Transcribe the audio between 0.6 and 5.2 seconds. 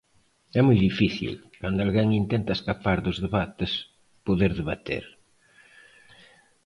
moi difícil, cando alguén intenta escapar dos debates, poder debater.